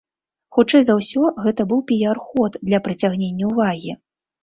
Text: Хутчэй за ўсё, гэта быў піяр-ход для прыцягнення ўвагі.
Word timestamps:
Хутчэй 0.55 0.81
за 0.87 0.95
ўсё, 1.01 1.27
гэта 1.45 1.67
быў 1.75 1.85
піяр-ход 1.93 2.61
для 2.71 2.83
прыцягнення 2.91 3.55
ўвагі. 3.55 4.01